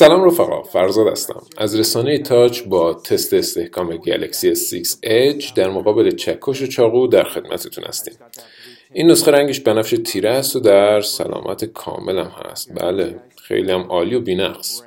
[0.00, 1.42] سلام رفقا فرزاد هستم.
[1.56, 7.24] از رسانه تاچ با تست استحکام گلکسی 6 Edge در مقابل چکش و چاقو در
[7.24, 8.14] خدمتتون هستیم.
[8.92, 12.72] این نسخه رنگش بنفش تیره است و در سلامت کامل هم هست.
[12.74, 14.82] بله خیلی هم عالی و بینقص.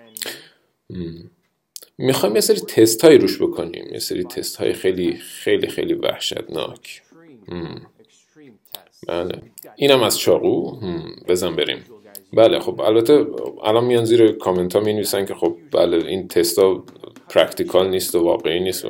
[1.98, 3.86] می‌خوایم یه سری تست هایی روش بکنیم.
[3.94, 7.02] یه سری تست های خیلی خیلی خیلی وحشتناک.
[9.08, 9.42] بله.
[9.76, 10.80] اینم از چاقو.
[11.28, 11.86] بزن بریم.
[12.34, 13.28] بله خب البته
[13.64, 16.84] الان میان زیر کامنت ها می نویسن که خب بله این تستا
[17.30, 18.86] practical نیست و واقعی نیست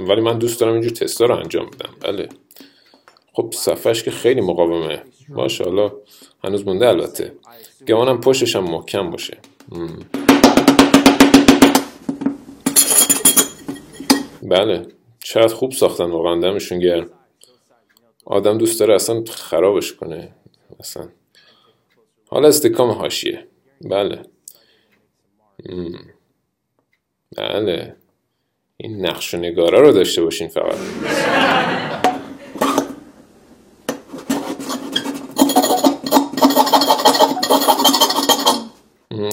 [0.00, 1.90] ولی من دوست دارم اینجور تستا رو انجام بدم.
[2.00, 2.28] بله.
[3.32, 5.02] خب صفحش که خیلی مقاومه.
[5.28, 5.92] ماشاءالله.
[6.44, 7.32] هنوز مونده البته.
[7.88, 9.38] گمانم پشتش هم محکم باشه.
[14.42, 14.86] بله.
[15.24, 17.10] شاید خوب ساختن واقعا دمشون گرم.
[18.24, 20.28] آدم دوست داره اصلا خرابش کنه.
[20.80, 21.08] اصلا.
[22.30, 23.46] حالا استکام هاشیه.
[23.80, 24.22] بله.
[27.36, 27.96] بله.
[28.76, 30.74] این نقش و نگارا رو داشته باشین فقط.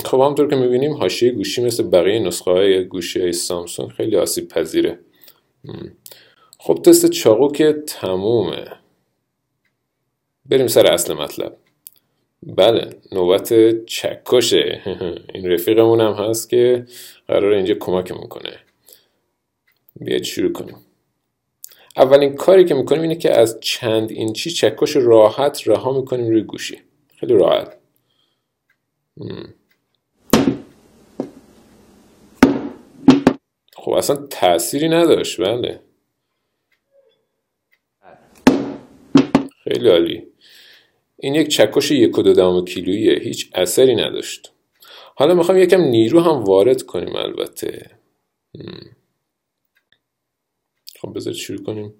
[0.06, 5.00] خب همطور که می‌بینیم حاشیه گوشی مثل بقیه نسخه های گوشی سامسونگ خیلی آسیب پذیره
[6.60, 8.66] خب تست چاقو که تمومه.
[10.46, 11.58] بریم سر اصل مطلب.
[12.56, 13.54] بله نوبت
[13.86, 14.82] چکشه.
[15.34, 16.86] این رفیقمون هم هست که
[17.28, 18.60] قرار اینجا کمکمون کنه.
[20.00, 20.76] بیاید شروع کنیم.
[21.98, 26.82] اولین کاری که می‌کنیم اینه که از چند اینچی چکش راحت رها می‌کنیم روی گوشی.
[27.20, 27.78] خیلی راحت.
[33.76, 35.42] خب اصلا تأثیری نداشت.
[35.42, 35.80] بله.
[39.64, 40.28] خیلی عالی.
[41.20, 44.54] این یک چکش یک و دو کیلویه هیچ اثری نداشت.
[45.16, 47.92] حالا می‌خوام یکم نیرو هم وارد کنیم البته.
[51.02, 51.94] خب بذارید شروع کنیم.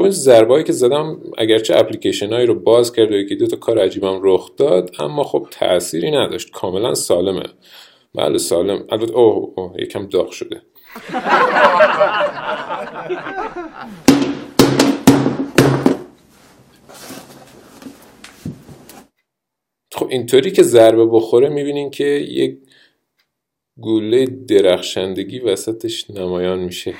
[0.00, 3.56] خب این ضربایی که زدم اگرچه اپلیکیشن هایی رو باز کرد و یکی دو تا
[3.56, 6.50] کار عجیبم رخ داد اما خب تأثیری نداشت.
[6.50, 7.42] کاملا سالمه.
[8.14, 8.84] بله سالم.
[8.90, 10.62] البته اوه, اوه یکم داغ شده.
[19.92, 22.58] خب اینطوری که ضربه بخوره می‌بینین که یک
[23.80, 26.94] گوله درخشندگی وسطش نمایان میشه.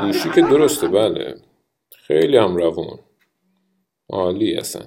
[0.00, 1.34] گوشی که درسته بله.
[1.96, 2.98] خیلی هم روون.
[4.08, 4.82] عالی اصلا.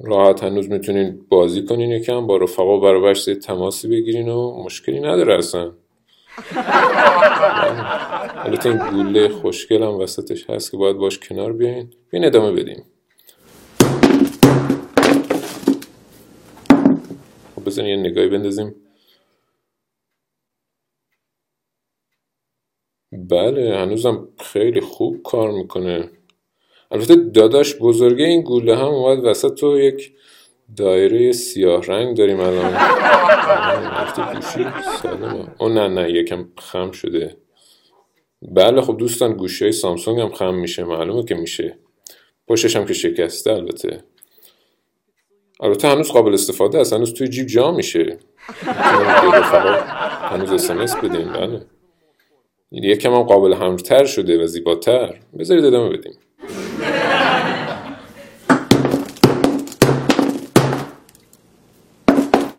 [0.00, 5.72] راحت هنوز می‌تونین بازی کنین یکم با رفقا برابرش تماسی بگیرین و مشکلی نداره اصلا.
[8.44, 11.92] البته این گوله خوشگل هم وسطش هست که باید باش کنار بیاین.
[12.10, 12.84] بیاین ادامه بدیم.
[17.64, 18.74] بزنین یه نگاهی بندازیم.
[23.12, 26.10] بله هنوزم خیلی خوب کار می‌کنه.
[26.90, 30.12] البته داداش بزرگه این گوله هم اومد وسط تو یک
[30.76, 32.74] دایره سیاه رنگ داریم الان.
[35.58, 37.36] او نه نه یکم خم شده.
[38.42, 41.78] بله خب دوستان گوشی های سامسونگ هم خم میشه معلومه که میشه.
[42.48, 44.04] پشتش هم که شکسته البته.
[45.60, 48.18] البته هنوز قابل استفاده است هنوز توی جیب جا میشه.
[50.30, 51.66] هنوز اسمس بدیم بله.
[52.72, 55.20] یکم هم قابل همتر شده و زیباتر.
[55.38, 56.12] بذارید ادامه بدیم.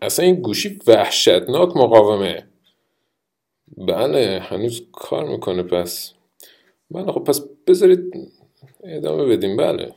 [0.02, 2.46] اصلا این گوشی وحشتناک مقاومه.
[3.76, 6.12] بله هنوز کار می‌کنه پس.
[6.90, 8.30] بله خب پس بذارید
[8.84, 9.56] ادامه بدیم.
[9.56, 9.94] بله.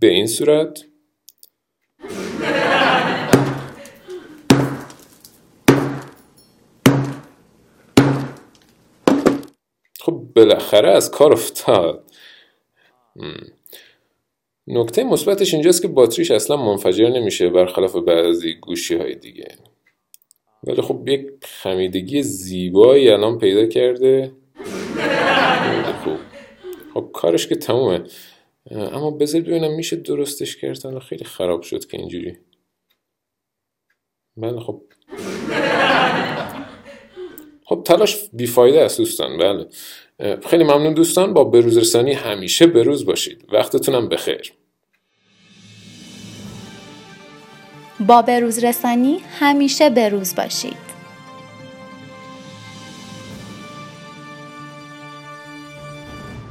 [0.00, 0.84] به این صورت.
[10.00, 12.04] خب بالاخره از کار افتاد.
[14.66, 19.48] نکته مثبتش اینجاست که باتریش اصلا منفجر نمیشه برخلاف بعضی گوشی های دیگه.
[20.64, 24.32] ولی خب یک خمیدگی زیبایی الان پیدا کرده.
[26.04, 26.18] خوب
[26.94, 28.04] خب کارش که تمومه.
[28.70, 32.36] اما بذارید ببینم میشه درستش کرد؟ خیلی خراب شد که اینجوری.
[34.36, 34.82] بله خب.
[37.64, 39.38] خب تلاش بیفایده است دوستان.
[39.38, 39.66] بله.
[40.46, 41.34] خیلی ممنون دوستان.
[41.34, 43.44] با بروزرسانی همیشه بروز باشید.
[43.52, 44.52] وقتتونم بخیر.
[48.00, 50.87] با بروزرسانی همیشه بروز باشید.